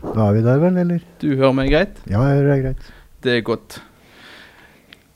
[0.00, 1.02] Da er vi der vel, eller?
[1.20, 1.98] Du hører meg greit?
[2.08, 2.90] Ja, jeg hører deg greit.
[3.24, 3.78] Det er godt.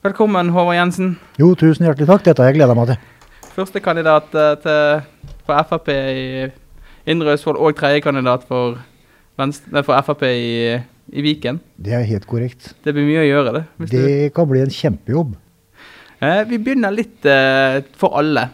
[0.04, 1.14] Velkommen, Håvard Jensen.
[1.40, 2.24] Jo, tusen hjertelig takk.
[2.26, 2.98] Dette har jeg gleda meg til.
[3.54, 5.06] Førstekandidat eh,
[5.46, 6.50] for Frp i
[7.10, 8.76] Indre Østfold og tredjekandidat for,
[9.40, 10.74] Venstre- for Frp i,
[11.14, 11.62] i Viken.
[11.80, 12.74] Det er helt korrekt.
[12.84, 13.64] Det blir mye å gjøre, det.
[13.94, 15.32] Det kan bli en kjempejobb.
[15.32, 18.50] du- eh, vi begynner litt eh, for alle.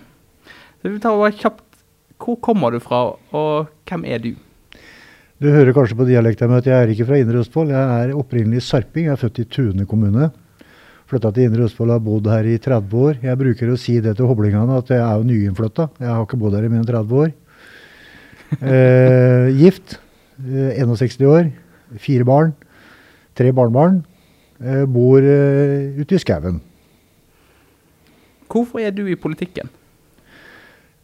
[0.81, 1.67] Så vi tar bare kjapt
[2.21, 4.35] Hvor kommer du fra, og hvem er du?
[5.41, 7.71] Du hører kanskje på dialekten min at jeg er ikke fra Indre Østfold.
[7.73, 9.07] Jeg er opprinnelig sarping.
[9.07, 10.27] Jeg er født i Tune kommune.
[11.09, 13.17] Flytta til Indre Østfold og har bodd her i 30 år.
[13.25, 15.87] Jeg bruker å si det til hoblingene at jeg er jo nyinnflytta.
[15.97, 17.33] Jeg har ikke bodd her i mine 30 år.
[18.51, 19.97] Eh, gift.
[20.45, 21.51] Eh, 61 år.
[22.05, 22.53] Fire barn.
[23.33, 24.03] Tre barnebarn.
[24.61, 26.61] Eh, bor eh, ute i skauen.
[28.53, 29.73] Hvorfor er du i politikken?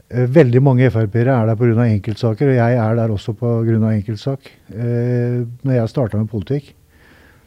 [0.07, 1.83] Eh, Veldig mange Frp-ere er der pga.
[1.83, 3.91] enkeltsaker, og jeg er der også pga.
[3.91, 4.39] enkeltsak.
[4.71, 6.75] Eh, når jeg starta med politikk,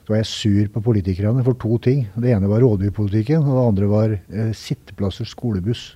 [0.03, 2.07] så var jeg sur på politikerne for to ting.
[2.17, 5.95] Det ene var rådyrpolitikken, og det andre var eh, sitteplasser skolebuss.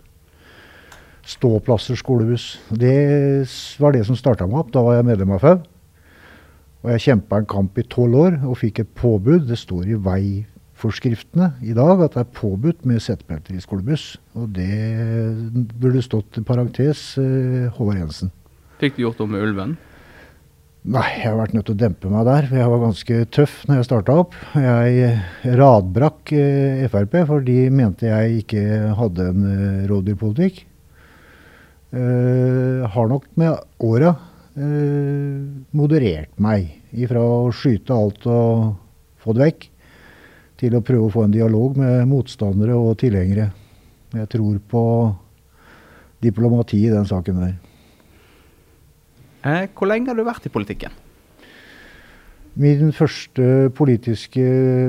[1.26, 2.60] Ståplasser skolebuss.
[2.70, 3.48] Det
[3.80, 4.72] var det som starta meg opp.
[4.72, 5.64] Da var jeg medlem av FAU.
[6.84, 9.48] Og jeg kjempa en kamp i tolv år og fikk et påbud.
[9.48, 9.96] Det står i
[10.84, 14.18] veiforskriftene i dag at det er påbudt med setebelter i skolebuss.
[14.36, 18.32] Og det burde stått i parentes eh, Håvard Jensen.
[18.82, 19.78] Fikk du gjort noe med ulven?
[20.84, 22.48] Nei, jeg har vært nødt til å dempe meg der.
[22.50, 24.36] for Jeg var ganske tøff når jeg starta opp.
[24.60, 28.66] Jeg radbrakk eh, Frp, for de mente jeg ikke
[29.00, 30.66] hadde en eh, rovdyrpolitikk.
[31.94, 34.16] Eh, har nok med åra
[34.58, 38.74] eh, moderert meg ifra å skyte alt og
[39.24, 39.70] få det vekk,
[40.60, 43.50] til å prøve å få en dialog med motstandere og tilhengere.
[44.14, 44.84] Jeg tror på
[46.24, 47.56] diplomati i den saken der.
[49.44, 50.94] Eh, hvor lenge har du vært i politikken?
[52.54, 54.44] Min første politiske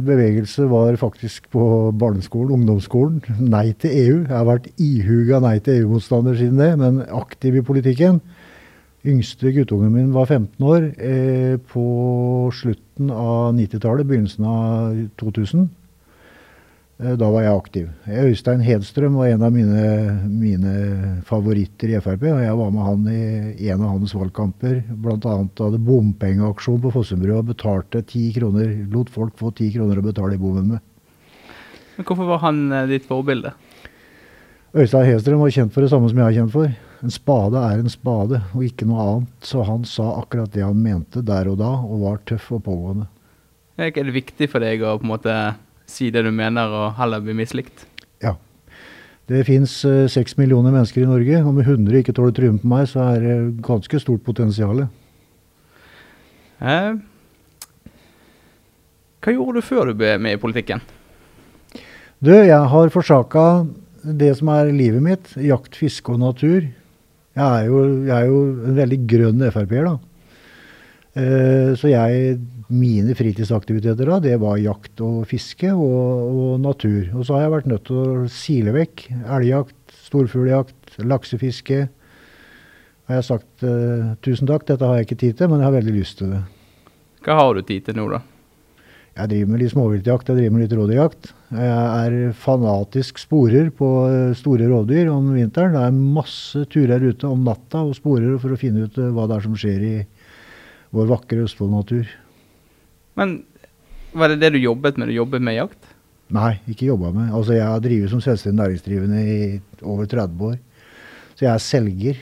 [0.04, 3.22] bevegelse var faktisk på barneskolen, ungdomsskolen.
[3.40, 4.18] Nei til EU.
[4.26, 8.20] Jeg har vært ihuga nei til EU-motstander siden det, men aktiv i politikken.
[9.04, 15.66] Yngste guttungen min var 15 år eh, på slutten av 90-tallet, begynnelsen av 2000.
[17.02, 17.90] Eh, da var jeg aktiv.
[18.08, 19.82] Øystein Hedstrøm var en av mine,
[20.30, 20.72] mine
[21.28, 22.24] favoritter i Frp.
[22.30, 24.80] og Jeg var med han i en av hans valgkamper.
[24.88, 25.34] Bl.a.
[25.60, 28.72] hadde bompengeaksjon på Fossumbrua og betalte ti kroner.
[28.94, 30.84] Lot folk få ti kroner å betale i bommen med.
[31.98, 33.52] Men hvorfor var han eh, ditt forbilde?
[34.74, 36.72] Øystein Hedstrøm var kjent for det samme som jeg er kjent for.
[37.04, 39.32] En spade er en spade, og ikke noe annet.
[39.44, 43.10] Så han sa akkurat det han mente der og da, og var tøff og pågående.
[43.76, 45.34] Er det viktig for deg å på en måte
[45.90, 47.84] si det du mener, og heller bli mislikt?
[48.24, 48.38] Ja.
[49.28, 49.82] Det fins
[50.12, 51.42] seks millioner mennesker i Norge.
[51.44, 54.86] Om 100 ikke tåler trynet på meg, så er det ganske stort potensial.
[56.64, 56.94] Eh,
[59.24, 60.80] hva gjorde du før du ble med i politikken?
[62.24, 63.44] Du, jeg har forsaka
[64.04, 65.30] det som er livet mitt.
[65.40, 66.70] Jakt, fiske og natur.
[67.34, 69.94] Jeg er jo, jeg er jo en veldig grønn Frp-er, da.
[71.14, 72.38] Eh, så jeg,
[72.74, 77.10] mine fritidsaktiviteter da, det var jakt og fiske og, og natur.
[77.14, 79.06] Og så har jeg vært nødt til å sile vekk
[79.36, 81.84] elgjakt, storfugljakt, laksefiske.
[83.10, 85.78] Har jeg sagt eh, tusen takk, dette har jeg ikke tid til, men jeg har
[85.78, 86.44] veldig lyst til det.
[87.24, 88.22] Hva har du tid til nå, da?
[89.14, 91.28] Jeg driver med litt småviltjakt, jeg driver med litt rådyrjakt.
[91.54, 95.76] Jeg er fanatisk sporer på eh, store rovdyr om vinteren.
[95.76, 99.28] Det er masse turer ute om natta og sporer for å finne ut eh, hva
[99.30, 99.92] det er som skjer i
[100.98, 102.10] vår vakre Østfold-natur.
[103.14, 103.36] Men
[104.18, 105.12] var det det du jobbet med?
[105.12, 105.94] Du jobbet med jakt?
[106.34, 107.30] Nei, ikke jobba med.
[107.30, 109.40] Altså, jeg har drevet som selvstendig næringsdrivende i
[109.86, 110.58] over 30 år.
[111.36, 112.18] Så jeg er selger.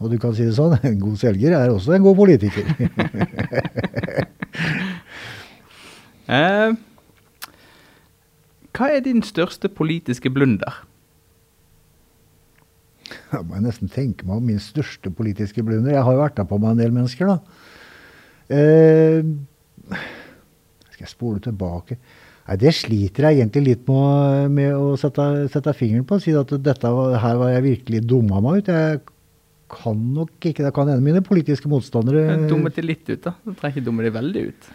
[0.00, 2.72] Og du kan si det sånn, en god selger er også en god politiker.
[6.32, 6.72] Eh,
[8.72, 10.80] hva er din største politiske blunder?
[13.32, 15.92] Da må jeg nesten tenke meg om min største politiske blunder.
[15.92, 17.38] Jeg har jo vært der på meg en del mennesker, da.
[18.52, 19.24] Eh,
[20.92, 21.98] skal jeg spole tilbake?
[22.42, 26.18] Nei, Det sliter jeg egentlig litt med, med å sette, sette fingeren på.
[26.22, 28.72] Si at dette var, her var jeg virkelig dumma meg ut.
[28.72, 29.02] Jeg
[29.72, 33.32] kan nok ikke Det kan hende mine politiske motstandere Dummet de litt ut, da?
[33.40, 34.66] Du trenger ikke dumme de veldig ut.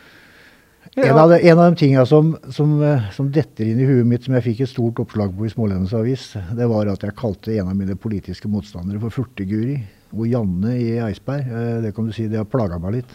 [0.97, 4.07] En av, de, en av de tinga som, som, eh, som detter inn i huet
[4.09, 7.13] mitt, som jeg fikk et stort oppslag på i Smålendens Avis, det var at jeg
[7.19, 9.77] kalte en av mine politiske motstandere for Furteguri.
[10.15, 11.45] Og Janne i Eidsberg.
[11.51, 13.13] Eh, Det kan du si, det har plaga meg litt.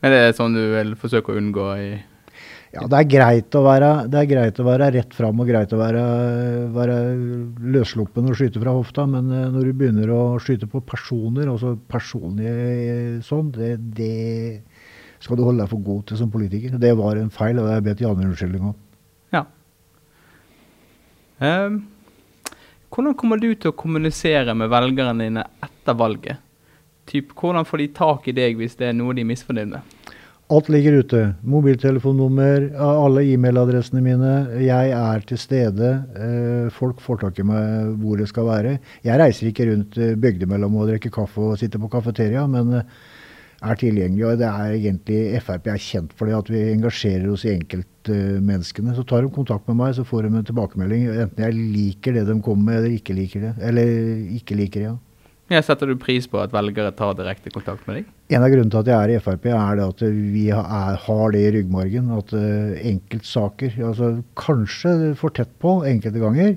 [0.00, 1.90] Er det sånn du vil forsøke å unngå i
[2.72, 5.72] Ja, det er greit å være, det er greit å være rett fram og greit
[5.74, 6.04] å være,
[6.72, 6.98] være
[7.74, 11.74] løssluppen og skyte fra hofta, men eh, når du begynner å skyte på personer, altså
[11.90, 14.62] personlig eh, sånn, det, det
[15.20, 16.76] skal du holde deg for god til som politiker.
[16.80, 18.76] Det var en feil, og jeg bedt Janne unnskyldning om.
[19.36, 19.44] Ja.
[21.40, 21.82] Um,
[22.90, 26.40] hvordan kommer du til å kommunisere med velgerne dine etter valget?
[27.10, 29.96] Typ, hvordan får de tak i deg hvis det er noe de er misfornøyd med?
[30.50, 31.18] Alt ligger ute.
[31.46, 34.32] Mobiltelefonnummer, alle e-mailadressene mine.
[34.58, 35.90] Jeg er til stede.
[36.18, 38.72] Eh, folk får tak i meg hvor det skal være.
[39.06, 42.98] Jeg reiser ikke rundt eh, bygdemellom og drikker kaffe og sitter på kafeteria, men eh,
[43.60, 44.24] er tilgjengelig.
[44.26, 48.96] Og det er egentlig Frp er kjent for det, at vi engasjerer oss i enkeltmenneskene.
[48.96, 51.06] Så tar de kontakt med meg, så får de en tilbakemelding.
[51.26, 53.54] Enten jeg liker det de kommer med, eller ikke liker det.
[53.70, 53.94] Eller
[54.40, 54.98] ikke liker det, ja.
[55.50, 58.10] Ja, setter du pris på at velgere tar direkte kontakt med deg?
[58.30, 61.48] En av grunnene til at jeg er i Frp, er at vi har det i
[61.56, 62.12] ryggmargen.
[62.14, 66.54] At uh, enkeltsaker altså Kanskje for tett på enkelte ganger,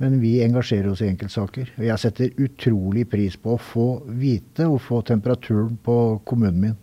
[0.00, 1.74] men vi engasjerer oss i enkeltsaker.
[1.76, 6.78] Og jeg setter utrolig pris på å få vite og få temperaturen på kommunen min.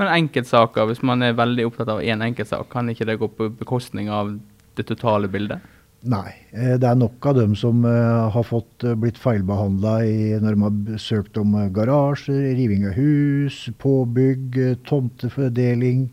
[0.00, 3.28] Men enkeltsaker, hvis man er veldig opptatt av én en enkeltsak, kan ikke det gå
[3.30, 4.32] på bekostning av
[4.74, 5.62] det totale bildet?
[6.08, 6.32] Nei.
[6.52, 9.94] Eh, det er nok av dem som uh, har fått uh, blitt feilbehandla
[10.42, 14.58] når de har søkt om garasjer, riving av hus, påbygg,
[14.88, 16.08] tomtefordeling,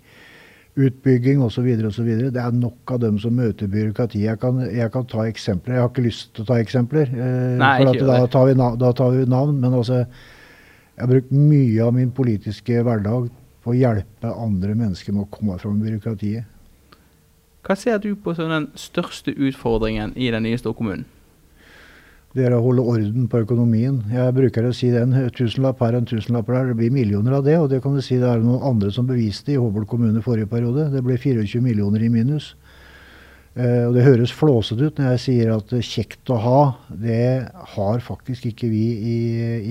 [0.79, 1.67] utbygging osv.
[2.31, 4.23] Det er nok av dem som møter byråkratiet.
[4.23, 5.75] Jeg kan, jeg kan, ta eksempler.
[5.75, 7.11] Jeg har ikke lyst til å ta eksempler,
[7.59, 9.59] Nei, for da tar, vi navn, da tar vi navn.
[9.63, 10.05] Men altså,
[10.95, 13.29] jeg har brukt mye av min politiske hverdag
[13.61, 16.47] på å hjelpe andre mennesker med å komme fram med byråkratiet.
[17.61, 21.05] Hva ser du på som den største utfordringen i den nye storkommunen?
[22.31, 23.97] Det er å holde orden på økonomien.
[24.07, 25.01] Jeg bruker å si det.
[25.03, 26.69] En Tusenlapp her en tusenlapp der.
[26.71, 27.57] Det blir millioner av det.
[27.59, 30.47] Og det kan du si det er noen andre som beviste i Håbol kommune forrige
[30.51, 30.87] periode.
[30.93, 32.53] Det ble 24 millioner i minus.
[33.51, 36.61] Uh, og Det høres flåsete ut når jeg sier at kjekt å ha.
[36.87, 39.17] Det har faktisk ikke vi i,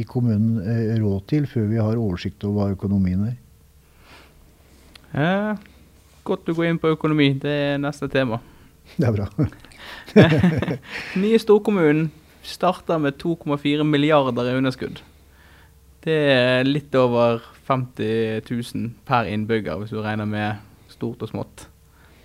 [0.03, 3.39] i kommunen uh, råd til før vi har oversikt over hva økonomien er.
[5.11, 5.57] Eh,
[6.29, 7.33] godt du går inn på økonomi.
[7.41, 8.39] Det er neste tema.
[8.97, 9.49] Det er bra.
[11.23, 12.11] Nye storkommunen
[12.43, 15.03] starter med 2,4 milliarder i underskudd.
[16.05, 21.67] Det er litt over 50 000 per innbygger, hvis du regner med stort og smått.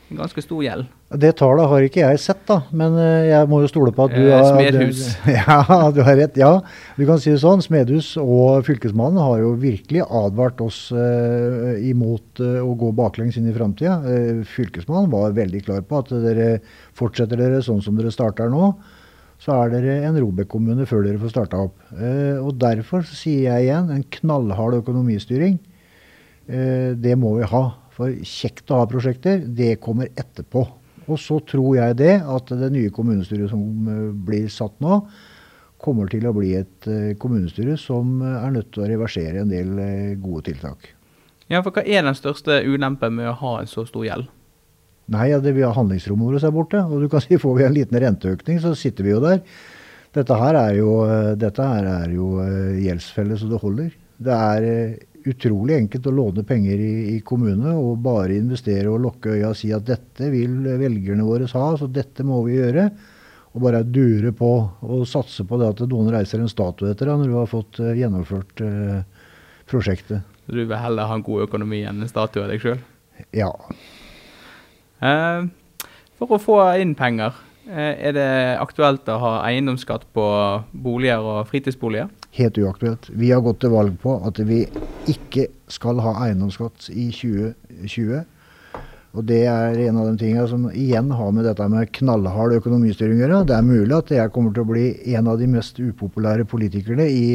[0.05, 0.85] En ganske stor gjeld.
[1.17, 2.59] Det tallet har ikke jeg sett, da.
[2.75, 5.01] Men eh, jeg må jo stole på at du eh, har Smedhus.
[5.33, 6.37] Ja, du har rett.
[6.37, 6.51] Ja,
[6.97, 7.63] du kan si det sånn.
[7.65, 13.49] Smedhus og Fylkesmannen har jo virkelig advart oss uh, imot uh, å gå baklengs inn
[13.49, 13.97] i framtida.
[14.05, 16.51] Uh, Fylkesmannen var veldig klar på at dere
[16.97, 18.75] fortsetter dere sånn som dere starter nå,
[19.41, 21.79] så er dere en Robek-kommune før dere får starta opp.
[21.95, 25.59] Eh, og Derfor sier jeg igjen en knallhard økonomistyring.
[26.45, 27.63] det må vi ha.
[27.95, 30.65] For kjekt å ha prosjekter, det kommer etterpå.
[31.05, 35.01] Og så tror jeg det at det nye kommunestyret som eh, blir satt nå,
[35.85, 39.53] kommer til å bli et eh, kommunestyre som eh, er nødt til å reversere en
[39.53, 39.75] del
[40.23, 40.89] gode tiltak.
[41.51, 44.31] Ja, for Hva er den største ulempen med å ha en så stor gjeld?
[45.13, 46.81] Nei, ja, det vi har Handlingsrommet vårt er borte.
[46.81, 49.41] og du kan si Får vi en liten renteøkning, så sitter vi jo der.
[50.15, 50.91] Dette her er jo,
[51.35, 52.29] dette her er jo
[52.79, 53.91] gjeldsfelle så det holder.
[54.17, 54.65] Det er
[55.25, 59.59] utrolig enkelt å låne penger i, i kommune og bare investere og lukke øya og
[59.59, 62.87] si at dette vil velgerne våre ha, så dette må vi gjøre.
[63.55, 64.51] Og bare dure på
[64.83, 67.79] og satse på det at noen reiser en statue etter deg når du har fått
[67.95, 69.29] gjennomført uh,
[69.71, 70.25] prosjektet.
[70.45, 72.81] Så du vil heller ha en god økonomi enn en statue av deg sjøl?
[73.35, 73.53] Ja.
[75.01, 75.47] Uh,
[76.19, 77.35] for å få inn penger,
[77.65, 78.29] er det
[78.61, 80.25] aktuelt å ha eiendomsskatt på
[80.85, 82.11] boliger og fritidsboliger?
[82.35, 83.09] helt uaktuelt.
[83.09, 84.63] Vi har gått til valg på at vi
[85.11, 88.23] ikke skal ha eiendomsskatt i 2020.
[89.15, 93.21] Og det er en av de tingene som igjen har med dette med knallhard økonomistyring
[93.21, 93.43] å gjøre.
[93.47, 97.07] Det er mulig at jeg kommer til å bli en av de mest upopulære politikerne
[97.07, 97.27] i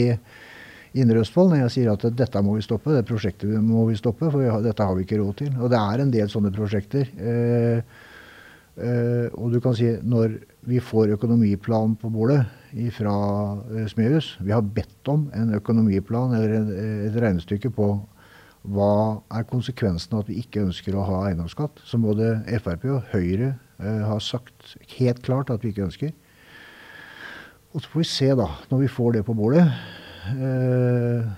[0.98, 4.30] Indre Østfold når jeg sier at dette må vi stoppe, det prosjektet må vi stoppe,
[4.30, 5.52] for dette har vi ikke råd til.
[5.60, 7.10] Og det er en del sånne prosjekter.
[7.14, 7.82] Eh,
[8.80, 12.42] eh, og du kan si når vi får økonomiplan på bordet,
[12.94, 13.14] fra
[13.74, 14.36] eh, Smehus.
[14.40, 16.72] Vi har bedt om en økonomiplan eller
[17.08, 17.90] et regnestykke på
[18.70, 23.06] hva er konsekvensen av at vi ikke ønsker å ha eiendomsskatt, som både Frp og
[23.14, 26.12] Høyre eh, har sagt helt klart at vi ikke ønsker.
[27.72, 29.64] Og så får vi se, da, når vi får det på bordet,
[30.34, 31.30] eh,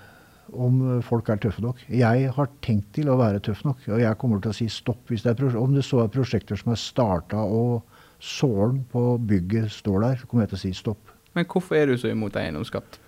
[0.53, 1.81] om folk er tøffe nok.
[1.89, 5.09] Jeg har tenkt til å være tøff nok, og jeg kommer til å si stopp
[5.09, 7.81] hvis det er Om det så er prosjekter som er starta og
[8.23, 11.15] sålen på bygget står der, så kommer jeg til å si stopp.
[11.33, 12.99] Men hvorfor er du så imot eiendomsskatt?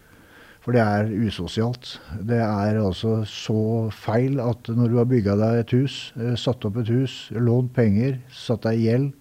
[0.65, 1.91] For det er usosialt.
[2.25, 6.65] Det er altså så feil at når du har bygga deg et hus, eh, satt
[6.65, 9.11] opp et hus, lånt penger, satt deg i gjeld,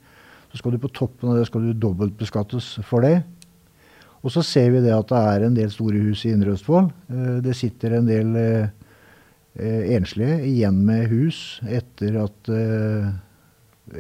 [0.49, 3.19] så skal du på toppen av det skal du dobbeltbeskattes for det.
[4.25, 6.89] Og så ser vi det at det er en del store hus i Indre Østfold.
[7.13, 8.69] Eh, det sitter en del eh,
[9.61, 12.53] eh, enslige igjen med hus etter at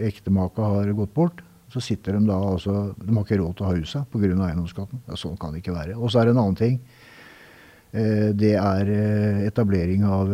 [0.00, 1.44] ektemaka har gått bort.
[1.68, 4.30] Så sitter de da altså De har ikke råd til å ha huset pga.
[4.30, 5.02] eiendomsskatten.
[5.08, 5.98] Ja, sånn kan det ikke være.
[5.98, 6.78] Og så er det en annen ting.
[7.94, 8.88] Det er
[9.46, 10.30] etablering av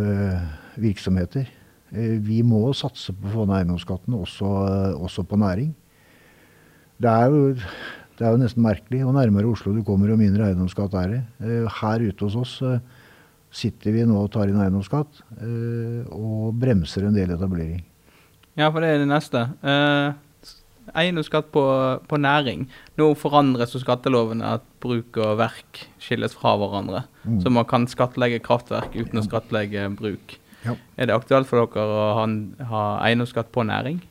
[0.81, 1.49] virksomheter.
[1.91, 4.53] Vi må satse på å få ned eiendomsskatten også,
[5.01, 5.75] også på næring.
[7.01, 7.55] Det er, jo,
[8.21, 9.01] det er jo nesten merkelig.
[9.09, 11.21] Og nærmere Oslo du kommer, jo mindre eiendomsskatt er det.
[11.41, 12.83] Eh, her ute hos oss eh,
[13.51, 17.81] sitter vi nå og tar inn eiendomsskatt eh, og bremser en del etablering.
[18.61, 19.47] Ja, for det er det neste.
[19.65, 20.53] Eh,
[21.01, 21.65] eiendomsskatt på,
[22.11, 22.67] på næring.
[23.01, 27.07] Nå forandres jo skatteloven at bruk og verk skilles fra hverandre.
[27.25, 27.41] Mm.
[27.41, 30.37] Så man kan skattlegge kraftverk uten å skattlegge bruk.
[30.67, 30.77] Ja.
[31.01, 32.29] Er det aktuelt for dere å ha,
[32.69, 34.03] ha eiendomsskatt på næring?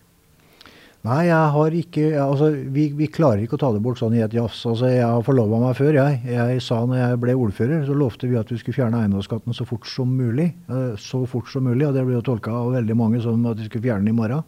[1.00, 4.24] Nei, jeg har ikke altså, vi, vi klarer ikke å ta det bort sånn i
[4.26, 4.66] et jafs.
[4.68, 6.18] Altså, jeg har forlova meg før, jeg.
[6.28, 9.64] Jeg sa når jeg ble ordfører, så lovte vi at vi skulle fjerne eiendomsskatten så
[9.70, 10.50] fort som mulig.
[10.68, 13.62] Eh, Så fort som mulig, og det ble jo tolka av veldig mange som at
[13.62, 14.44] vi skulle fjerne den i morgen.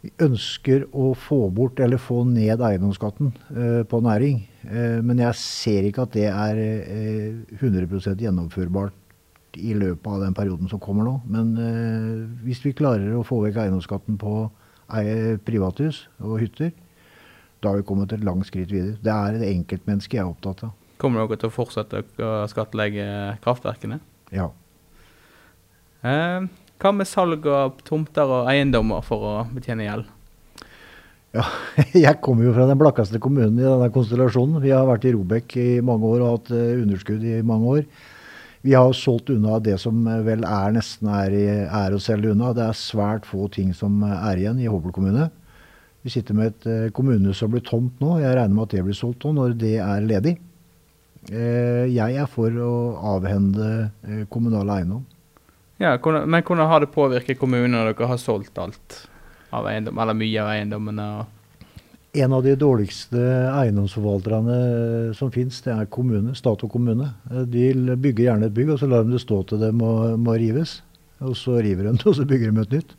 [0.00, 4.38] Vi ønsker å få bort eller få ned eiendomsskatten eh, på næring.
[4.70, 10.38] Eh, men jeg ser ikke at det er eh, 100 gjennomførbart i løpet av den
[10.38, 11.18] perioden som kommer nå.
[11.26, 11.48] Men
[12.46, 14.44] hvis vi klarer å få vekk eiendomsskatten på
[14.98, 16.72] eie privathus og hytter,
[17.60, 18.96] da har vi kommet et langt skritt videre.
[19.02, 20.76] Det er det enkeltmennesket jeg er opptatt av.
[21.00, 23.04] Kommer dere til å fortsette å skattlegge
[23.44, 24.00] kraftverkene?
[24.34, 24.50] Ja.
[26.04, 26.48] Eh,
[26.80, 30.08] hva med salg av tomter og eiendommer for å betjene gjeld?
[31.36, 31.44] ja.
[32.06, 34.60] Jeg kommer jo fra den blakkeste kommunen i denne konstellasjonen.
[34.62, 37.84] Vi har vært i Robek i mange år og hatt eh, underskudd i mange år.
[38.62, 42.32] Vi har solgt unna det som eh, vel er nesten er, i- er å selge
[42.34, 42.52] unna.
[42.52, 45.30] Det er svært få ting som eh, er igjen i Hobøl kommune.
[46.04, 48.18] Vi sitter med et kommune kommunehus som blir tomt nå.
[48.20, 50.38] Jeg regner med at det blir solgt nå når det er ledig.
[51.30, 52.70] Eh, Jeg er for å
[53.16, 55.02] avhende eh, kommunal eiendom.
[55.80, 59.06] Ja, Men hvordan har det påvirket kommunen når dere har solgt alt
[59.52, 61.06] av eiendom, eller mye av eiendommene?
[61.20, 61.36] og-
[62.12, 63.20] En av de dårligste
[63.54, 64.54] eiendomsforvalterne
[65.14, 67.12] som finnes, det er kommune, stat og kommune.
[67.30, 69.92] Eh, De bygger gjerne et bygg, og så lar de det stå til det må,
[70.18, 70.80] må rives.
[71.20, 72.96] Og så river de det, og så bygger de et nytt.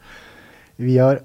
[0.81, 1.19] Vi har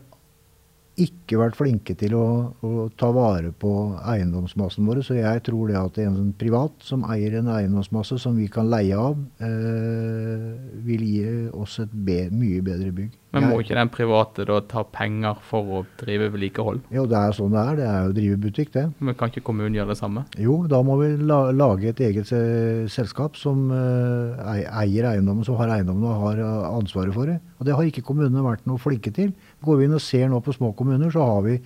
[0.97, 2.27] ikke vært flinke til å,
[2.65, 7.05] å ta vare på eiendomsmassen vår, så jeg tror det at en sånn privat som
[7.13, 10.49] eier en eiendomsmasse som vi kan leie av, eh,
[10.87, 13.15] vil gi oss et be mye bedre bygg.
[13.37, 16.87] Men må ikke den private da ta penger for å drive vedlikehold?
[16.95, 17.79] Jo, det er sånn det er.
[17.81, 18.85] Det er jo å drive butikk, det.
[19.05, 20.25] Men kan ikke kommunen gjøre det samme?
[20.41, 25.59] Jo, da må vi la, lage et eget eh, selskap som eh, eier eiendommen, som
[25.61, 27.39] har eiendommen og har eh, ansvaret for det.
[27.59, 29.35] Og det har ikke kommunene vært noe flinke til.
[29.65, 31.61] Går vi inn og ser nå på små kommuner, så har vi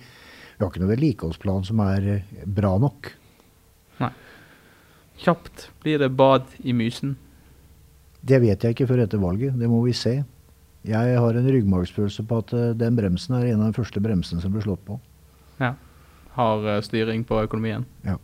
[0.61, 3.07] vi har ikke noe vedlikeholdsplan som er eh, bra nok.
[3.97, 4.11] Nei.
[5.23, 7.15] Kjapt blir det bad i Mysen.
[8.21, 9.55] Det vet jeg ikke før etter valget.
[9.57, 10.19] Det må vi se.
[10.85, 14.41] Jeg har en ryggmargsfølelse på at eh, den bremsen er en av de første bremsene
[14.43, 14.99] som blir slått på.
[15.57, 15.73] Ja.
[16.37, 17.87] Har eh, styring på økonomien.
[18.05, 18.19] Ja.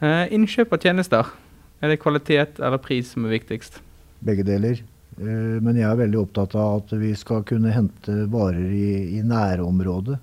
[0.00, 1.34] Eh, innkjøp av tjenester.
[1.82, 3.82] Er det kvalitet eller pris som er viktigst?
[4.22, 4.84] Begge deler.
[5.20, 9.24] Eh, Men jeg er veldig opptatt av at vi skal kunne hente varer i, i
[9.26, 10.18] nærområdet.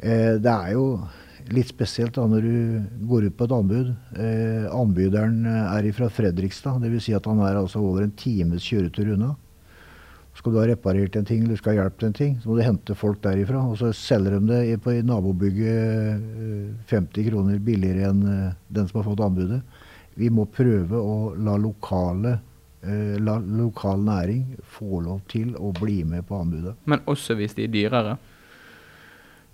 [0.00, 0.86] Eh, Det er jo
[1.52, 3.88] litt spesielt da når du går ut på et anbud.
[4.16, 7.08] Eh, Anbyderen er fra Fredrikstad, dvs.
[7.08, 9.34] Si at han er altså over en times kjøretur unna.
[10.32, 12.54] Skal du ha reparert en ting eller skal ha hjelp til en ting, så må
[12.56, 13.60] du hente folk derifra.
[13.68, 18.22] Og så selger de det på nabobygget eh, 50 kroner billigere enn
[18.72, 19.60] den som har fått anbudet.
[20.16, 22.38] Vi må prøve å la lokale
[22.82, 26.72] la lokal næring få lov til å bli med på anbudet.
[26.90, 28.16] Men også hvis de er dyrere.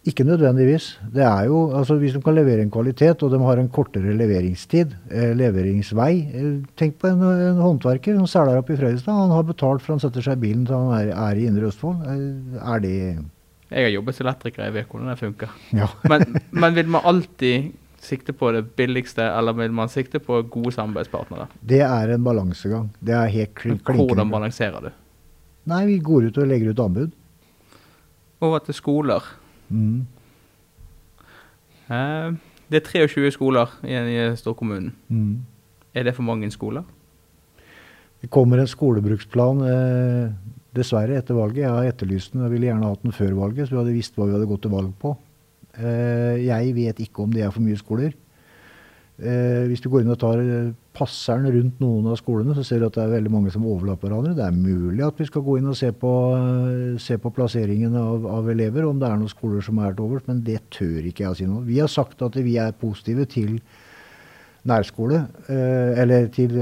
[0.07, 1.01] Ikke nødvendigvis.
[1.15, 4.15] Det er jo, altså Hvis de kan levere en kvalitet, og de har en kortere
[4.17, 9.13] leveringstid, eh, leveringsvei eh, Tenk på en, en håndverker som selger opp i Fredrikstad.
[9.13, 11.69] Han har betalt for han setter seg i bilen til han er, er i Indre
[11.73, 12.07] Østfold.
[12.07, 12.95] Eh, er det
[13.69, 15.53] Jeg har jobbet som elektriker, jeg vet hvordan det funker.
[15.77, 15.91] Ja.
[16.09, 17.73] Men, men vil man alltid
[18.05, 21.49] sikte på det billigste, eller vil man sikte på gode samarbeidspartnere?
[21.61, 22.91] Det er en balansegang.
[23.01, 24.07] Det er helt klinkende.
[24.07, 24.91] Hvordan balanserer du?
[25.69, 27.17] Nei, vi går ut og legger ut anbud.
[28.41, 29.25] Over til skoler.
[29.69, 30.07] Mm.
[31.89, 32.37] Eh,
[32.71, 34.95] det er 23 skoler i, i storkommunen.
[35.09, 35.45] Mm.
[35.95, 36.87] Er det for mange skoler?
[38.23, 40.31] Det kommer en skolebruksplan eh,
[40.75, 41.65] dessverre etter valget.
[41.65, 44.19] Jeg har etterlyst den og ville gjerne hatt den før valget, så vi hadde visst
[44.19, 45.15] hva vi hadde gått til valg på.
[45.79, 48.15] Eh, jeg vet ikke om det er for mye skoler.
[49.19, 50.41] Eh, hvis du går inn og tar
[50.95, 54.11] passeren rundt noen av skolene, så ser du at det er veldig mange som overlapper
[54.11, 54.37] hverandre.
[54.39, 56.13] Det er mulig at vi skal gå inn og se på,
[57.03, 60.27] se på plasseringen av, av elever, om det er noen skoler som er til overs,
[60.31, 61.67] men det tør ikke jeg å si noe.
[61.67, 63.59] Vi har sagt at vi er positive til
[64.69, 66.55] nærskole, eh, eller til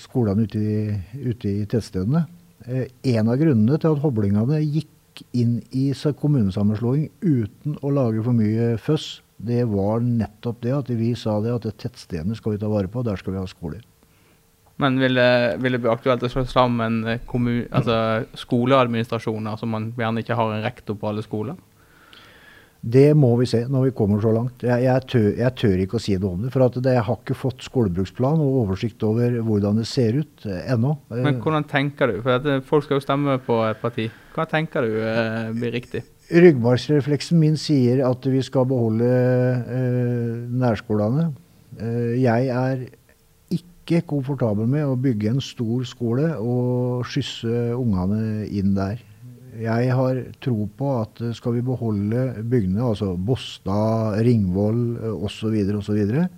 [0.00, 0.80] skolene ute i,
[1.28, 2.26] ute i tettstedene.
[2.66, 4.95] En av grunnene til at hoblingene gikk
[5.32, 11.12] inn i kommunesammenslåing uten å lage for mye føss, det var nettopp det at vi
[11.18, 13.84] sa det at tettstedene skal vi ta vare på, der skal vi ha skoler.
[14.76, 17.22] Men vil det, vil det bli aktuelt å slå sammen eh,
[17.70, 21.56] altså skoleadministrasjoner, så man gjerne ikke har en rektor på alle skoler?
[22.86, 24.62] Det må vi se når vi kommer så langt.
[24.62, 26.52] Jeg, jeg, tør, jeg tør ikke å si noe om det.
[26.54, 30.46] For at det, jeg har ikke fått skolebruksplan og oversikt over hvordan det ser ut
[30.46, 30.92] eh, ennå.
[31.10, 32.20] Men hvordan tenker du?
[32.20, 34.06] For at eh, folk skal jo stemme på et parti.
[34.36, 36.02] Hva tenker du eh, blir riktig?
[36.28, 41.30] Ryggmargsrefleksen min sier at vi skal beholde eh, nærskolene.
[41.80, 42.82] Eh, jeg er
[43.56, 49.00] ikke komfortabel med å bygge en stor skole og skysse ungene inn der.
[49.56, 55.48] Jeg har tro på at eh, skal vi beholde bygdene, altså Båstad, Ringvoll eh, osv.,
[55.48, 56.28] osv., så, videre,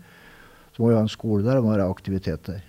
[0.70, 2.62] så må vi ha en skole der og må ha aktivitet der.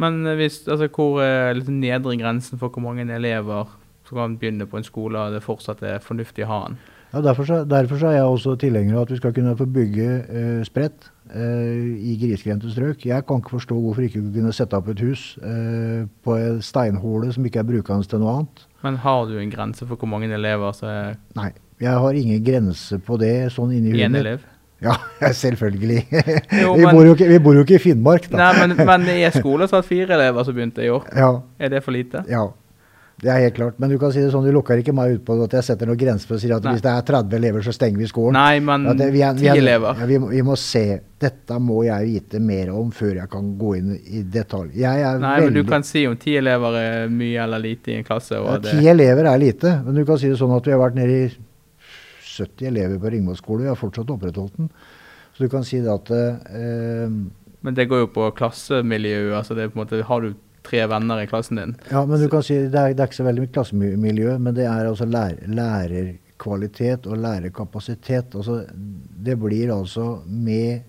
[0.00, 3.68] Men eh, hvis, altså, hvor er nedre grensen for hvor mange elever
[4.08, 6.78] som kan begynne på en skole, og det fortsatt er fornuftig å ha den?
[7.14, 9.64] Ja, derfor, så, derfor så er jeg også tilhenger av at vi skal kunne få
[9.72, 13.04] bygge eh, spredt eh, i grisgrendte strøk.
[13.06, 16.58] Jeg kan ikke forstå hvorfor ikke vi kunne sette opp et hus eh, på en
[16.66, 18.66] steinhule som ikke er brukende til noe annet.
[18.84, 22.42] Men har du en grense for hvor mange elever som er Nei, jeg har ingen
[22.44, 24.44] grense på det sånn inni huet én elev?
[24.84, 24.98] Ja,
[25.42, 26.02] selvfølgelig.
[26.62, 28.42] Jo, vi, men- bor jo ikke, vi bor jo ikke i Finnmark, da.
[28.50, 31.06] Nei, men, men i skolen skoler har fire elever som begynte i år.
[31.16, 32.26] Ja, Er det for lite?
[32.28, 32.48] ja.
[33.22, 33.78] Det er helt klart.
[33.80, 35.88] Men du kan si det sånn, du lukker ikke meg ut på at jeg setter
[35.88, 36.74] noen grenser for å si at Nei.
[36.74, 38.36] hvis det er 30 elever, så stenger vi skolen.
[38.36, 39.96] Nei, men Ja, det- vi er- vi er- elever.
[39.98, 41.00] Ja, vi, må, vi må se.
[41.18, 44.74] Dette må jeg vite mer om før jeg kan gå inn i detalj.
[44.76, 47.88] Jeg er Nei, veldig, men du kan si om ti elever er mye eller lite
[47.88, 48.32] i en klasse.
[48.36, 50.72] Og ja, det, Ti elever er lite, men du kan si det sånn at vi
[50.72, 51.32] har vært nede i
[52.20, 53.62] 70 elever på Ringvoll skole.
[53.62, 54.68] Vi har fortsatt opprettholdt den.
[55.34, 57.08] Så du kan si det at eh,
[57.62, 59.34] men det går jo på klassemiljøet.
[59.36, 60.34] altså det er på en måte, Har du
[60.66, 61.74] tre venner i klassen din?
[61.90, 64.56] Ja, men du kan si det er, det er ikke så veldig mye klassemiljø, men
[64.56, 68.36] det er altså lær, lærerkvalitet og lærerkapasitet.
[68.38, 68.62] Altså,
[69.26, 70.82] det blir altså med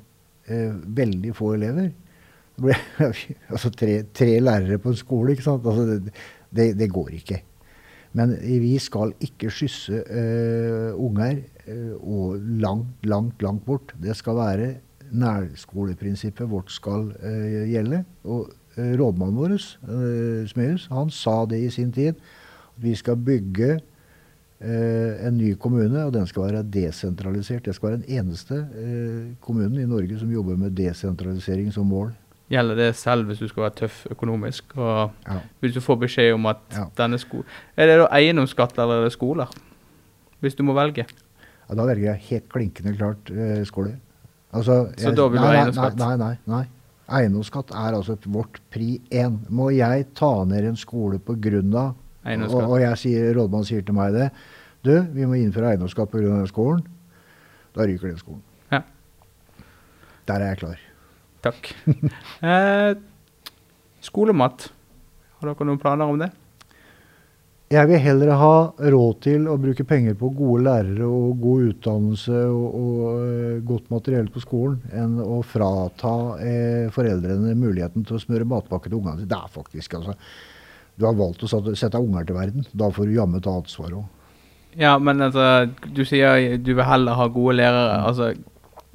[0.49, 1.91] eh, veldig få elever.
[2.57, 2.81] Det blir,
[3.53, 5.69] altså tre, tre lærere på en skole, ikke sant.
[5.69, 6.17] Altså, det,
[6.49, 7.43] det, det går ikke.
[8.17, 13.93] Men vi skal ikke skysse eh, unger eh, og langt, langt, langt bort.
[14.01, 14.69] Det skal være
[15.11, 18.03] nærskoleprinsippet vårt skal uh, gjelde.
[18.27, 19.57] Og rådmannen vår,
[19.89, 22.15] uh, Smeus, han sa det i sin tid.
[22.77, 23.79] At vi skal bygge
[24.61, 27.65] eh, en ny kommune, og den skal være desentralisert.
[27.65, 32.11] Det skal være den eneste eh, kommunen i Norge som jobber med desentralisering som mål.
[32.49, 34.77] Gjelder det selv hvis du skal være tøff økonomisk?
[34.77, 35.39] og Ja.
[35.59, 36.85] Hvis du får beskjed om at Ja.
[36.97, 37.43] denne sko...
[37.75, 39.47] Er det da eiendomsskatt eller er det skoler?
[40.39, 41.05] Hvis du må velge.
[41.69, 43.97] Ja, da velger jeg helt klinkende klart eh, skole.
[44.53, 45.97] Altså, Så da vil du ha eiendomsskatt?
[45.97, 46.37] Nei, nei, nei.
[46.45, 46.65] nei.
[47.07, 49.39] Eiendomsskatt er altså vårt pri én.
[49.49, 51.21] Må jeg ta ned en skole
[51.79, 51.95] av
[52.27, 54.25] og, og jeg sier, rådmannen sier til meg det
[54.83, 56.27] Du, vi må innføre eiendomsskatt pga.
[56.27, 56.83] den skolen.
[57.75, 58.43] Da ryker den skolen.
[58.71, 58.81] Ja.
[60.27, 60.83] Der er jeg klar.
[61.47, 61.71] Takk.
[62.49, 62.91] eh,
[64.03, 64.67] skolemat.
[65.39, 66.31] Har dere noen planer om det?
[67.67, 72.43] Jeg vil heller ha råd til å bruke penger på gode lærere og god utdannelse
[72.47, 78.21] og, og eh, godt materiell på skolen, enn å frata eh, foreldrene muligheten til å
[78.23, 79.27] smøre matpakke til ungene.
[79.27, 80.15] Det er faktisk altså
[80.95, 82.63] Du har valgt å sette, unger til verden.
[82.71, 84.07] Da får du jammen ta ansvar òg.
[84.79, 87.99] Ja, men altså, du sier du vil heller ha gode lærere.
[88.07, 88.31] Altså,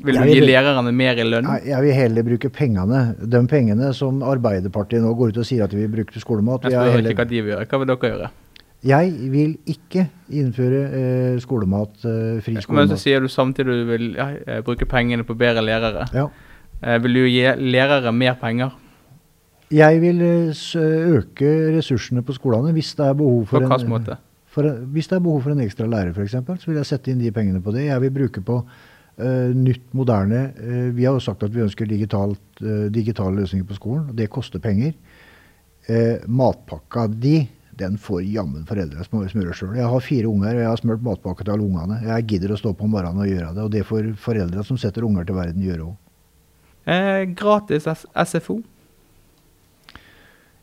[0.00, 1.50] vil du vil, gi lærerne mer i lønn?
[1.68, 3.04] Jeg vil heller bruke pengene.
[3.20, 6.70] De pengene som Arbeiderpartiet nå går ut og sier at de vil bruke til skolemat.
[6.70, 7.68] Jeg Jeg, heller, ikke hva de vil gjøre.
[7.68, 8.38] Hva vil dere gjøre?
[8.82, 12.98] Jeg vil ikke innføre eh, skolemat, eh, fri Men så skolemat.
[12.98, 16.08] sier du samtidig du vil ja, eh, bruke pengene på bedre lærere.
[16.12, 16.26] Ja.
[16.82, 18.72] Eh, vil du gi lærere mer penger?
[19.70, 24.16] Jeg vil eh, øke ressursene på skolene hvis det er behov På for hvilken en,
[24.46, 27.22] for, hvis det er behov for en ekstra lærer, f.eks., så vil jeg sette inn
[27.22, 27.86] de pengene på det.
[27.86, 28.64] Jeg vil bruke på
[29.20, 33.66] Uh, nytt, moderne Uh, Vi har jo sagt at vi ønsker digitalt, uh, digitale løsninger
[33.68, 34.06] på skolen.
[34.08, 34.92] og Det koster penger.
[36.28, 39.76] Matpakka di, den får jammen foreldre som smøre sjøl.
[39.78, 42.00] Jeg har fire unger, og jeg har smurt matpakke til alle ungene.
[42.04, 43.64] Jeg gidder å stå på om morgenen og gjøre det.
[43.64, 45.96] Og det får foreldre som setter unger til verden, gjøre òg.
[46.92, 48.58] Eh, gratis SFO.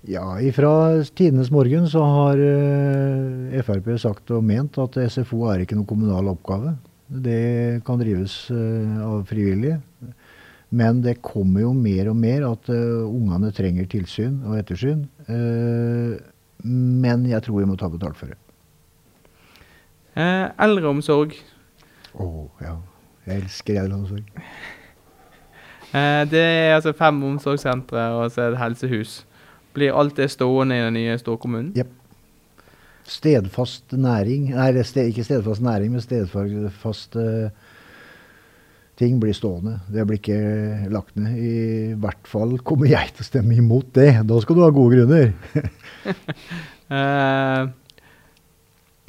[0.07, 0.71] Ja, ifra
[1.15, 6.31] tidenes morgen så har eh, Frp sagt og ment at SFO er ikke noen kommunal
[6.31, 6.77] oppgave.
[7.09, 9.79] Det kan drives eh, av frivillige.
[10.69, 15.01] Men det kommer jo mer og mer at uh, ungene trenger tilsyn og ettersyn.
[15.25, 16.19] Eh,
[16.63, 18.39] men jeg tror vi må ta betalt for det.
[20.19, 21.35] Eh, eldreomsorg.
[22.19, 22.27] Å
[22.63, 22.75] ja.
[23.27, 24.27] Jeg elsker eldreomsorg.
[25.89, 29.13] Eh, det er altså fem omsorgssentre og så er det helsehus.
[29.73, 31.71] Blir alt det stående i den nye storkommunen?
[31.77, 31.95] Yep.
[33.09, 37.49] Stedfast næring Nei, sted, ikke stedfast næring, men stedfast uh,
[38.99, 39.77] ting blir stående.
[39.87, 40.39] Det blir ikke
[40.91, 41.35] lagt ned.
[41.39, 44.11] I hvert fall kommer jeg til å stemme imot det.
[44.27, 45.31] Da skal du ha gode grunner.
[46.99, 47.69] eh,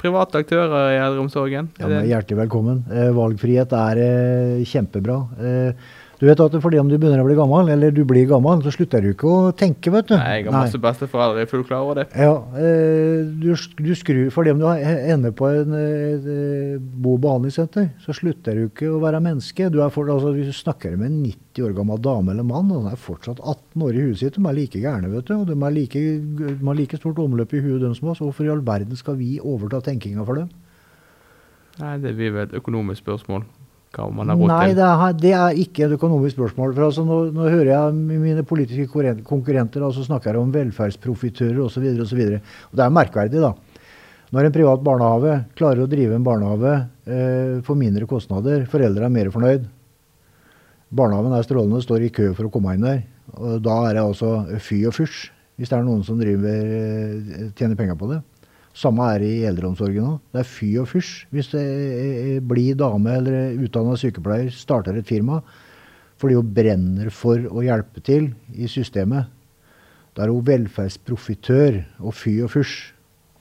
[0.01, 1.73] private aktører i eldreomsorgen?
[1.81, 2.85] Ja, Hjertelig velkommen.
[2.89, 5.17] Eh, valgfrihet er eh, kjempebra.
[5.43, 8.59] Eh, du vet at fordi om du begynner å bli gammel, eller du blir gammel,
[8.61, 10.13] så slutter du ikke å tenke, vet du.
[10.19, 12.03] Nei, jeg har masse besteforeldre, jeg er fullt klar over det.
[12.13, 17.87] Ja, eh, du, du skrur, Fordi om du ender på en eh, bo- og behandlingssenter,
[18.05, 19.71] så slutter du ikke å være menneske.
[19.73, 22.85] Du for, altså, hvis du snakker med en 90 år gammel dame eller mann, og
[22.85, 25.33] de er fortsatt 18 år i huet sitt, de er like gærne, vet du.
[25.39, 26.03] Og de, er like,
[26.43, 28.21] de har like stort omløp i huet, de som oss.
[28.21, 30.53] Hvorfor i all verden skal vi overta tenkinga for dem?
[31.81, 33.49] Nei, det blir vel et økonomisk spørsmål
[33.91, 34.77] hva man har råd Nei, til.
[34.77, 36.71] det er, det er ikke et økonomisk spørsmål.
[36.77, 38.87] For altså, nå, nå hører jeg mine politiske
[39.27, 41.89] konkurrenter altså snakker om velferdsprofitører osv.
[42.05, 42.21] osv.
[42.71, 43.51] Det er merkverdig, da.
[44.31, 46.73] Når en privat barnehage klarer å drive en barnehage
[47.03, 49.67] eh, for mindre kostnader, foreldre er mer fornøyd.
[50.95, 53.03] Barnehagen er strålende, står i kø for å komme inn der.
[53.35, 54.31] Og da er det altså
[54.63, 55.25] fy og fysj,
[55.59, 58.21] hvis det er noen som driver, eh, tjener penger på det.
[58.77, 60.21] Samme er det i eldreomsorgen òg.
[60.31, 61.11] Det er fy og fysj.
[61.33, 65.41] Hvis det eh, blir dame eller utdanna sykepleier starter et firma
[66.21, 69.25] fordi hun brenner for å hjelpe til i systemet,
[70.13, 72.75] da er hun velferdsprofitør og fy og fysj.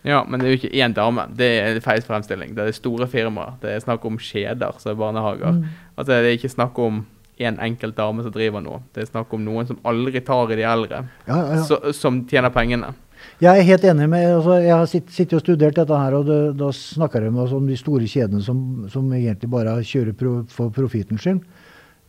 [0.08, 1.26] Ja, men det er jo ikke én dame.
[1.36, 2.54] Det er feil fremstilling.
[2.56, 3.58] Det er store firmaer.
[3.60, 5.58] Det er snakk om kjeder som er barnehager.
[5.58, 5.66] Mm.
[5.92, 7.02] Altså, det er ikke snakk om
[7.40, 8.80] én enkelt dame som driver noe.
[8.94, 11.62] Det er snakk om noen som aldri tar i de eldre, Ja, ja, ja.
[11.68, 12.94] så, som tjener pengene.
[13.40, 16.26] Jeg er helt enig med altså, Jeg har sitt- sittet og studert dette her, og
[16.28, 18.60] det, da snakker de altså om de store kjedene som,
[18.92, 21.40] som egentlig bare kjører pro, for profittens skyld.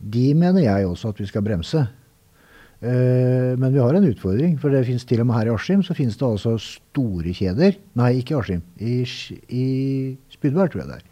[0.02, 1.86] De mener jeg også at vi skal bremse.
[2.82, 5.84] Uh, men vi har en utfordring, for det finnes til og med her i Askim
[5.86, 7.76] så finnes det altså store kjeder.
[7.94, 8.64] Nei, ikke Askim.
[8.82, 9.04] I,
[9.54, 9.66] i
[10.34, 11.04] Spydberg, tror jeg det er.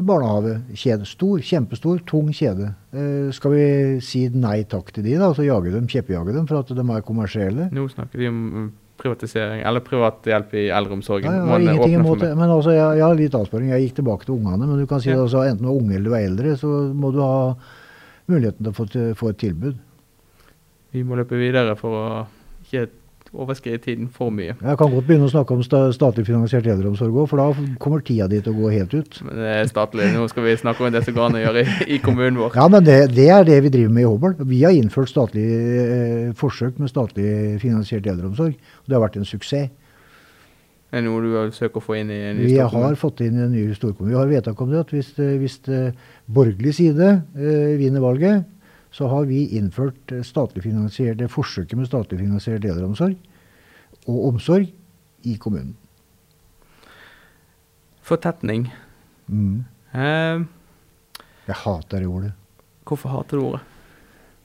[0.00, 1.04] En barnehagekjede.
[1.08, 2.70] Stor, kjempestor, tung kjede.
[2.96, 3.66] Eh, skal vi
[4.04, 6.84] si nei takk til de, da, og så jage dem, kjeppjage dem for at de
[6.96, 7.68] er kommersielle?
[7.76, 8.42] Nå snakker vi om
[9.00, 11.32] privatisering, eller privat hjelp i eldreomsorgen.
[11.32, 12.30] Ja, er ingenting imot det.
[12.38, 13.72] Men altså, jeg, jeg har litt avsporing.
[13.74, 14.66] Jeg gikk tilbake til ungene.
[14.66, 15.18] Men du kan si Ja.
[15.22, 17.54] altså, enten du er unge eller du er eldre, så må du ha
[18.32, 18.86] muligheten til å få,
[19.20, 19.76] få et tilbud.
[20.96, 22.06] Vi må løpe videre for å
[22.64, 22.86] ikke
[23.36, 24.54] overskride tiden for mye.
[24.56, 28.26] Jeg kan godt begynne å snakke om statlig finansiert eldreomsorg òg, for da kommer tida
[28.32, 29.20] di til å gå helt ut.
[29.26, 30.10] Men det er statlig.
[30.16, 32.56] Nå skal vi snakke om det som går an å gjøre i, i kommunen vår.
[32.58, 34.36] Ja, men det, det er det vi driver med i Hobøl.
[34.52, 38.56] Vi har innført statlig, eh, forsøk med statlig finansiert eldreomsorg.
[38.56, 39.68] og Det har vært en suksess.
[40.94, 42.86] Er det noe du har søkt å få inn i en ny Vi storkommune?
[42.86, 44.12] har fått inn en ny storkommune.
[44.14, 45.90] Vi har vedtak om det at hvis, eh, hvis eh,
[46.30, 48.44] borgerlig side eh, vinner valget,
[48.96, 53.16] så har vi innført eh, statlig finansierte forsøket med statlig finansiert eldreomsorg
[54.08, 54.70] og omsorg
[55.26, 55.74] i kommunen.
[58.06, 58.68] Fortetning.
[59.28, 59.64] Mm.
[59.92, 60.44] Eh,
[61.46, 62.32] Jeg hater det ordet.
[62.86, 63.60] hvorfor hater du ordet?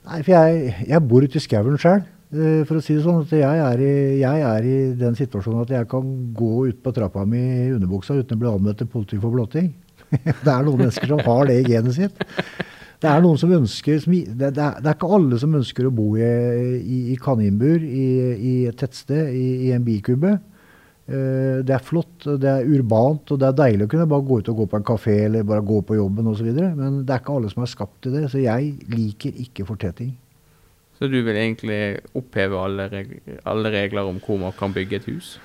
[0.06, 2.02] Nei, for jeg, jeg bor ute i skauen sjøl.
[2.32, 5.74] For å si det sånn, at jeg er, i, jeg er i den situasjonen at
[5.76, 9.22] jeg kan gå ut på trappa mi i underbuksa uten å bli anmeldt til politiet
[9.22, 9.68] for blotting.
[10.46, 12.24] Det er noen mennesker som har det i genet sitt.
[13.02, 16.12] Det er noen som ønsker som, det, det, er, ikke alle som ønsker å bo
[16.20, 16.28] i,
[16.78, 20.36] i, i kaninbur i, i et tettsted, i, en bikube.
[21.10, 24.38] Uh, det er flott, det er urbant, og det er deilig å kunne bare gå
[24.38, 26.52] ut og gå på en kafé eller bare gå på jobben osv.
[26.54, 30.14] Men det er ikke alle som er skapt til det, så jeg liker ikke fortetting.
[31.02, 31.82] Så du vil egentlig
[32.14, 33.16] oppheve alle, reg
[33.50, 35.40] alle regler om hvor man kan bygge et hus?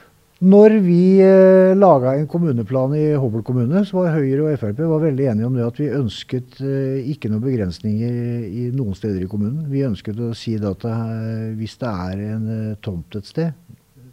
[0.44, 5.29] Når vi eh, laga en kommuneplan i Hobøl kommune, så var Høyre og Frp veldig
[5.31, 9.62] enige om det at vi ønsket eh, ikke noen begrensninger i noen steder i kommunen.
[9.72, 13.55] Vi ønsket å si at eh, hvis det er en eh, tomt et sted,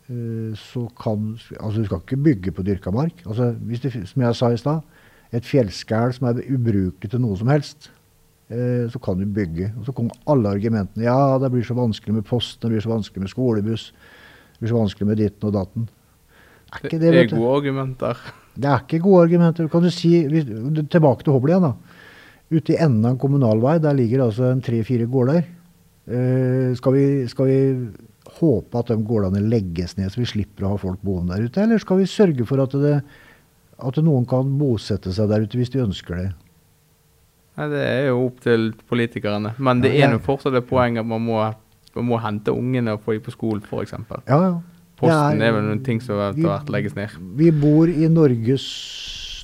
[0.07, 3.19] eh, så kan Altså du skal ikke bygge på dyrka mark.
[3.27, 4.79] Altså, hvis det, som jeg sa i stad,
[5.35, 7.89] et fjellskæl som er ubrukelig til noe som helst,
[8.47, 9.73] eh, så kan du bygge.
[9.75, 11.03] Og så kom alle argumentene.
[11.03, 13.89] Ja, det blir så vanskelig med posten, det blir så vanskelig med skolebuss,
[14.53, 15.91] det blir så vanskelig med ditten og datten.
[16.73, 18.21] Er ikke det, det er gode argumenter.
[18.53, 19.67] Det er ikke gode argumenter.
[19.71, 20.45] Kan du si, hvis,
[20.93, 21.67] Tilbake til Hobøl igjen.
[21.69, 21.73] da.
[22.53, 25.43] Ute i enden av en kommunalvei, der ligger altså en tre-fire gårder.
[26.03, 27.59] Uh, skal, vi, skal vi
[28.39, 31.61] håpe at de gårdene legges ned, så vi slipper å ha folk boende der ute?
[31.63, 32.97] Eller skal vi sørge for at, det,
[33.79, 36.27] at noen kan bosette seg der ute hvis de ønsker det?
[37.57, 39.53] Nei, det er jo opp til politikerne.
[39.61, 41.39] Men det Ja, er jo nå fortsatt et poeng at man må,
[41.95, 43.93] man må hente ungene og få dem på skolen, f.eks.
[44.27, 44.53] Ja, ja.
[45.03, 47.09] Posten Det er, vel noen ting som etter vi- hvert legges ned.
[47.39, 48.65] Vi bor i Norges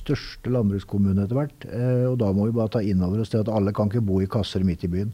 [0.00, 1.66] største landbrukskommune etter hvert.
[1.70, 4.04] Eh, og da må vi bare ta inn over oss det at alle kan ikke
[4.04, 5.12] bo i kasser midt i byen.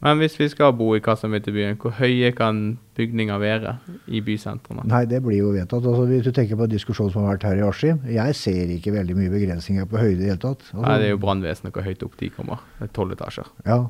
[0.00, 3.72] Men hvis vi skal bo i kasser midt i byen, hvor høye kan bygninger være
[4.14, 4.84] i bysentrene?
[4.86, 5.82] Nei, det blir jo vedtatt.
[5.82, 8.92] Altså, hvis du tenker på diskusjonen som har vært her i Askim, jeg ser ikke
[8.94, 10.62] veldig mye begrensninger på høyde i det hele tatt.
[10.70, 12.62] Altså, Nei, det er jo brannvesenet hvor høyt opp de kommer.
[12.80, 13.50] Er tolv etasjer.
[13.66, 13.80] Ja,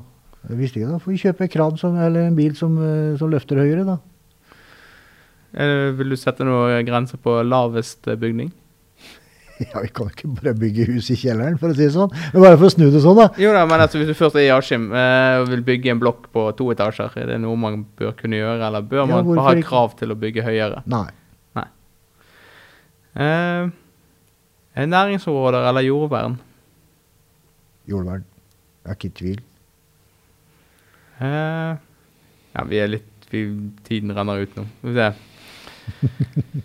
[0.49, 0.89] visste ikke.
[0.95, 3.85] Da får vi kjøpe en kran som, eller en bil som, eh, som løfter høyere,
[3.85, 3.99] da.
[5.53, 8.51] Eh, vil du sette noen grenser på lavest eh, bygning?
[9.59, 12.13] Ja, vi kan ikke bare bygge hus i kjelleren, for å si det sånn.
[12.31, 13.25] Men bare for å snu det sånn, da.
[13.43, 15.99] Jo da, men altså, hvis du først er i Askim eh, og vil bygge en
[15.99, 19.41] blokk på to etasjer, er det noe man bør kunne gjøre, eller bør Ja, man
[19.43, 20.85] ha krav til å bygge høyere?
[20.87, 21.09] Nei.
[23.19, 23.67] Eh,
[24.79, 26.37] er næringsområder eller jordvern?
[27.89, 28.23] Jordvern.
[28.85, 29.39] Jeg er ikke i tvil.
[31.19, 31.73] Eh,
[32.55, 33.43] ja, vi er litt vi,
[33.85, 34.63] Tiden renner ut nå.
[34.79, 35.09] Skal vi se.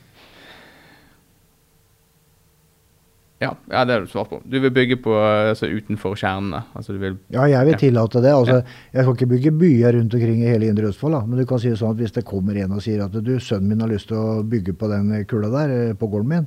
[3.42, 4.38] Ja, ja, det har du svart på.
[4.48, 6.62] Du vil bygge på altså, utenfor kjernene.
[6.78, 7.78] Altså, du vil Ja, jeg vil Ja.
[7.78, 8.30] tillate det.
[8.32, 8.62] Altså,
[8.94, 11.20] Jeg kan ikke bygge byer rundt omkring i hele Indre Østfold, da.
[11.26, 13.34] men du kan si det sånn at hvis det kommer en og sier at du,
[13.40, 16.46] sønnen min har lyst til å bygge på den kula der, eh, på gården min,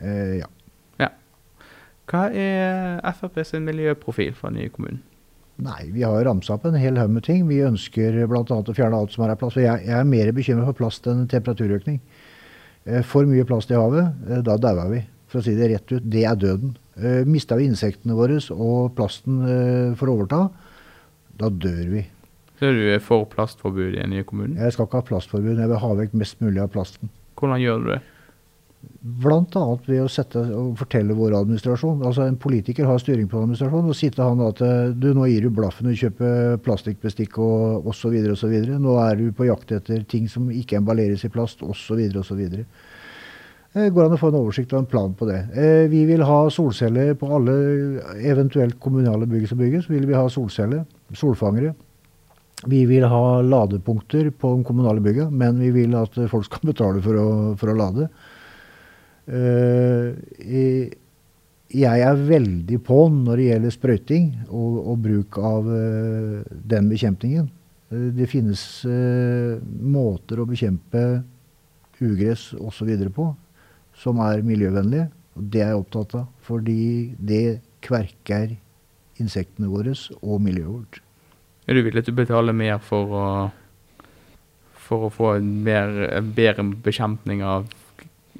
[0.00, 0.46] eh, ja.
[2.06, 5.00] Hva er Frp sin miljøprofil for den nye kommunen?
[5.62, 7.44] Nei, vi har ramsa opp en hel haug med ting.
[7.46, 8.42] Vi ønsker bl.a.
[8.42, 9.60] å fjerne alt som er av plast.
[9.62, 12.00] Jeg, jeg er mer bekymret for plast enn temperaturøkning.
[12.84, 15.02] Eh, For mye plast i havet, eh, da dauer vi.
[15.30, 16.74] For å si det rett ut, det er døden.
[16.98, 19.38] Eh, Mister vi insektene våre og plasten
[19.98, 20.48] får overta,
[21.38, 22.02] da dør vi.
[22.58, 24.58] Så du er for plastforbud i den nye kommunen?
[24.58, 27.10] Jeg skal ikke ha plastforbud, jeg vil ha vekk mest mulig av plasten.
[27.38, 28.02] Hvordan gjør du det?
[29.04, 29.64] Bl.a.
[29.86, 30.40] ved å sette
[30.80, 32.02] fortelle vår administrasjon.
[32.06, 33.92] Altså En politiker har styring på administrasjonen.
[33.92, 37.86] og sitte han at eh, du nå gir du blaffen og kjøper kjøpe plastikkbestikk og
[37.90, 38.14] osv.
[38.32, 38.54] osv.
[38.80, 42.00] Nå er du på jakt etter ting som ikke emballeres i plast osv.
[42.20, 42.42] osv.
[43.74, 45.40] Det går an å få en oversikt og en plan på det.
[45.54, 49.88] Eh, Vi vil ha solceller på alle eventuelt kommunale bygg som bygges.
[49.90, 51.74] vil vi ha solceller, solfangere.
[52.66, 57.02] Vi vil ha ladepunkter på de kommunale bygga, men vi vil at folk skal betale
[57.02, 58.08] for å, for å lade.
[59.24, 60.90] Eh,
[61.74, 66.42] jeg er veldig på når det gjelder sprøyting og, og bruk av eh,
[66.74, 67.48] den bekjempingen.
[67.90, 68.62] Eh, det finnes
[69.80, 71.22] måter å bekjempe
[72.04, 72.90] ugress osv.
[73.14, 73.30] på
[73.96, 75.08] som er miljøvennlige.
[75.34, 78.54] Og det er jeg opptatt av, fordi det kverker
[79.18, 81.00] insektene våre og miljøet vårt.
[81.66, 83.26] Er du villig til å betale mer for å,
[84.84, 87.66] for å få en bedre bekjempning av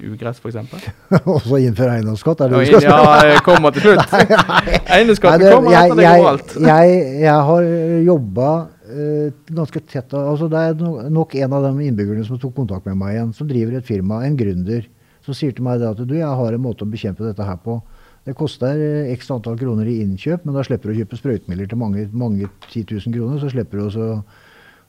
[0.01, 0.87] ugress, f.eks.?
[1.31, 4.15] Og så innføre eiendomsskatt, er det Ja, det du skal ja, jeg kommer til slutt.
[4.95, 6.55] Eiendomsskatten kommer etter det jeg, går alt.
[6.67, 7.69] jeg, jeg har
[8.09, 8.49] jobba
[8.91, 9.27] uh,
[9.59, 12.99] ganske tett altså Det er no, nok en av de innbyggerne som tok kontakt med
[13.01, 14.87] meg igjen, som driver et firma, en gründer,
[15.25, 17.79] som sier til meg at du, jeg har en måte å bekjempe dette her på.
[18.25, 21.69] Det koster eh, x antall kroner i innkjøp, men da slipper du å kjøpe sprøytemidler
[21.69, 23.41] til mange, mange 10 000 kroner.
[23.41, 24.21] Så slipper du også å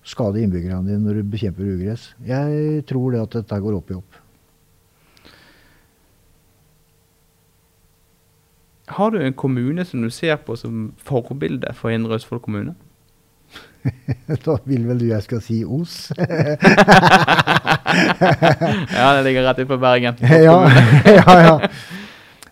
[0.07, 2.09] skade innbyggerne dine når du bekjemper ugress.
[2.25, 4.23] Jeg tror det at dette går opp i opp.
[8.87, 12.75] Har du en kommune som du ser på som forbilde for Indre Østfold kommune?
[14.47, 16.11] Da vil vel du jeg skal si Os?
[18.97, 20.15] Ja, det ligger rett utenfor Bergen.
[20.21, 20.59] ja,
[21.07, 21.71] ja, ja.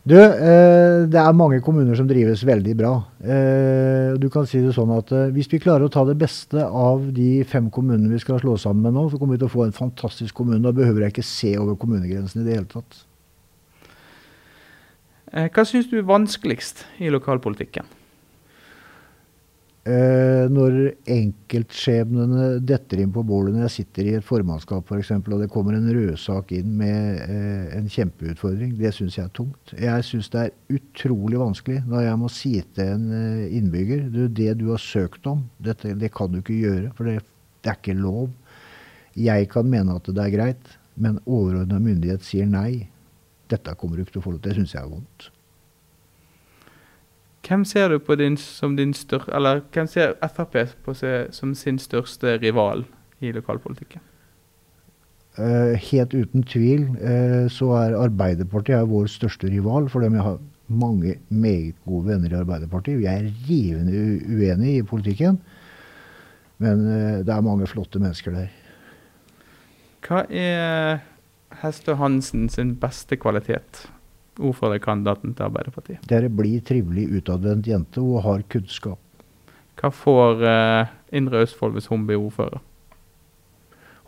[0.05, 2.91] Du, eh, det er mange kommuner som drives veldig bra.
[3.25, 6.61] Eh, du kan si det sånn at eh, Hvis vi klarer å ta det beste
[6.61, 9.55] av de fem kommunene vi skal slå sammen med nå, så kommer vi til å
[9.55, 10.61] få en fantastisk kommune.
[10.61, 13.01] Da behøver jeg ikke se over kommunegrensen i det hele tatt.
[15.33, 17.87] Eh, Hva syns du er vanskeligst i lokalpolitikken?
[19.85, 25.43] Eh, når enkeltskjebnene detter inn på bordet når jeg sitter i et formannskap f.eks., og
[25.43, 29.75] det kommer en rødsak inn med eh, en kjempeutfordring, det syns jeg er tungt.
[29.77, 34.23] Jeg syns det er utrolig vanskelig når jeg må si til en eh, innbygger du,
[34.33, 37.19] det du har søkt om, dette, det kan du ikke gjøre, for det,
[37.61, 38.33] det er ikke lov.
[39.21, 42.87] Jeg kan mene at det er greit, men overordna myndighet sier nei.
[43.51, 44.51] Dette kommer du ikke til å få lov til.
[44.51, 45.31] Det syns jeg er vondt.
[47.45, 51.53] Hvem ser du på din, som din større, eller hvem ser Frp på seg som
[51.55, 52.87] sin største rival
[53.21, 54.01] i lokalpolitikken?
[55.35, 60.25] Uh, helt uten tvil uh, så er Arbeiderpartiet er vår største rival, for dem jeg
[60.25, 62.99] har mange meget gode venner i Arbeiderpartiet.
[62.99, 65.41] Vi er rivende uenig uenige i politikken,
[66.59, 68.53] men eh, det er mange flotte mennesker der.
[70.05, 71.03] Hva er
[71.63, 73.85] Hestø Hansen sin beste kvalitet?
[74.41, 76.03] Ordførerkandidaten til Arbeiderpartiet.
[76.09, 78.99] Det er ei blid, trivelig, utadvendt jente og har kunnskap.
[79.79, 82.63] Hva får uh, Indre Østfold hvis hun blir ordfører?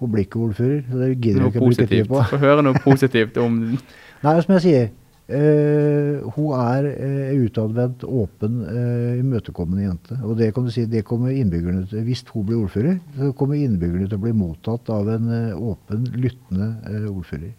[0.01, 2.23] Hun blir ikke ordfører, det gidder jeg ikke å bruke tid på.
[2.31, 3.61] Få høre noe positivt om
[4.25, 4.89] Nei, som jeg sier,
[5.27, 10.19] Eh, hun er eh, utadvendt, åpen, eh, imøtekommende jente.
[10.23, 13.59] Og det kan du si, det kommer innbyggerne til Hvis hun blir ordfører, så kommer
[13.59, 17.57] innbyggerne til å bli mottatt av en eh, åpen, lyttende eh, ordfører.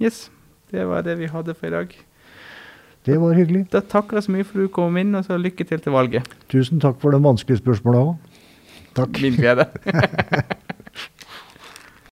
[0.00, 0.30] Yes,
[0.72, 1.92] det var det vi hadde for i dag.
[3.06, 3.66] Det var hyggelig.
[3.70, 5.92] Da takker jeg så mye for at du kom inn, og så lykke til til
[5.94, 6.32] valget.
[6.48, 8.40] Tusen takk for de vanskelige spørsmåla òg.
[8.96, 9.20] Takk.
[9.20, 9.68] Min glede.